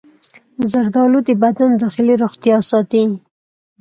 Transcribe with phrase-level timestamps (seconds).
[0.71, 3.03] زردآلو د بدن داخلي روغتیا ساتي.